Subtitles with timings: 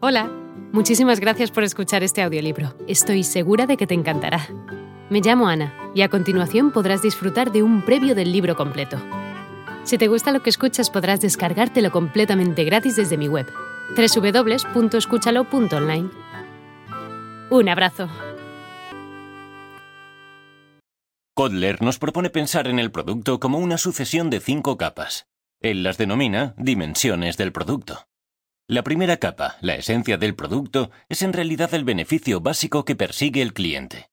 [0.00, 0.30] Hola,
[0.70, 2.72] muchísimas gracias por escuchar este audiolibro.
[2.86, 4.46] Estoy segura de que te encantará.
[5.10, 8.96] Me llamo Ana y a continuación podrás disfrutar de un previo del libro completo.
[9.82, 13.52] Si te gusta lo que escuchas podrás descargártelo completamente gratis desde mi web,
[13.96, 16.10] www.escúchalo.online.
[17.50, 18.08] Un abrazo.
[21.34, 25.26] Kotler nos propone pensar en el producto como una sucesión de cinco capas.
[25.60, 28.07] Él las denomina dimensiones del producto.
[28.70, 33.40] La primera capa, la esencia del producto, es en realidad el beneficio básico que persigue
[33.40, 34.10] el cliente.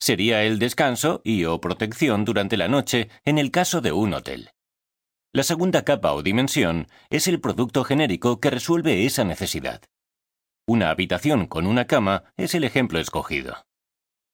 [0.00, 4.50] Sería el descanso y o protección durante la noche en el caso de un hotel.
[5.32, 9.82] La segunda capa o dimensión es el producto genérico que resuelve esa necesidad.
[10.66, 13.54] Una habitación con una cama es el ejemplo escogido.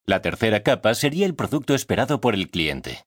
[0.06, 3.05] La tercera capa sería el producto esperado por el cliente.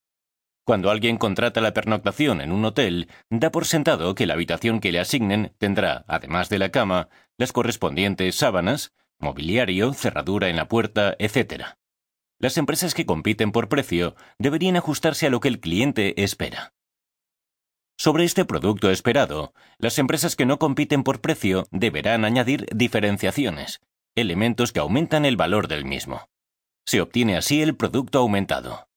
[0.69, 4.91] Cuando alguien contrata la pernoctación en un hotel, da por sentado que la habitación que
[4.91, 11.15] le asignen tendrá, además de la cama, las correspondientes sábanas, mobiliario, cerradura en la puerta,
[11.17, 11.69] etc.
[12.37, 16.75] Las empresas que compiten por precio deberían ajustarse a lo que el cliente espera.
[17.97, 23.81] Sobre este producto esperado, las empresas que no compiten por precio deberán añadir diferenciaciones,
[24.13, 26.29] elementos que aumentan el valor del mismo.
[26.85, 28.88] Se obtiene así el producto aumentado.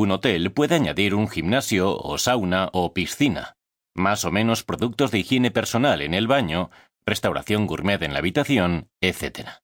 [0.00, 3.58] Un hotel puede añadir un gimnasio o sauna o piscina,
[3.94, 6.70] más o menos productos de higiene personal en el baño,
[7.04, 9.60] restauración gourmet en la habitación, etc.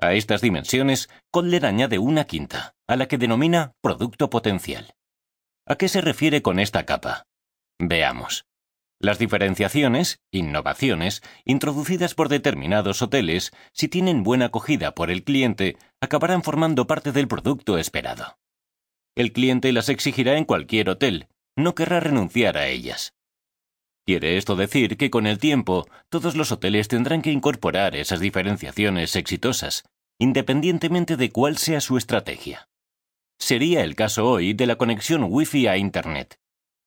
[0.00, 4.94] A estas dimensiones, Kotler añade una quinta, a la que denomina producto potencial.
[5.66, 7.26] ¿A qué se refiere con esta capa?
[7.78, 8.46] Veamos.
[9.00, 16.42] Las diferenciaciones, innovaciones, introducidas por determinados hoteles, si tienen buena acogida por el cliente, acabarán
[16.42, 18.38] formando parte del producto esperado.
[19.14, 23.12] El cliente las exigirá en cualquier hotel, no querrá renunciar a ellas.
[24.06, 29.14] Quiere esto decir que con el tiempo todos los hoteles tendrán que incorporar esas diferenciaciones
[29.14, 29.84] exitosas,
[30.18, 32.68] independientemente de cuál sea su estrategia.
[33.38, 36.38] Sería el caso hoy de la conexión Wi-Fi a Internet.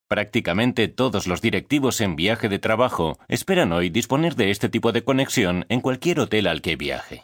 [0.08, 5.04] Prácticamente todos los directivos en viaje de trabajo esperan hoy disponer de este tipo de
[5.04, 7.24] conexión en cualquier hotel al que viaje.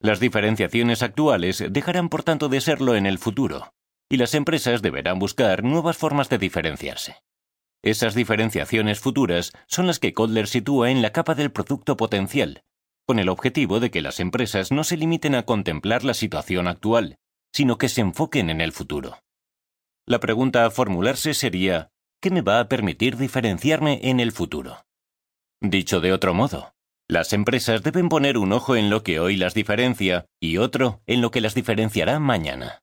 [0.00, 3.72] Las diferenciaciones actuales dejarán por tanto de serlo en el futuro,
[4.10, 7.16] y las empresas deberán buscar nuevas formas de diferenciarse.
[7.82, 12.64] Esas diferenciaciones futuras son las que Kotler sitúa en la capa del producto potencial,
[13.06, 17.16] con el objetivo de que las empresas no se limiten a contemplar la situación actual,
[17.54, 19.18] sino que se enfoquen en el futuro.
[20.06, 21.88] La pregunta a formularse sería,
[22.20, 24.84] ¿qué me va a permitir diferenciarme en el futuro?
[25.60, 26.74] Dicho de otro modo,
[27.08, 31.20] las empresas deben poner un ojo en lo que hoy las diferencia y otro en
[31.20, 32.82] lo que las diferenciará mañana.